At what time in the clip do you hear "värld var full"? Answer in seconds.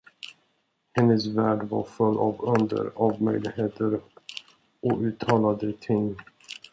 1.27-2.17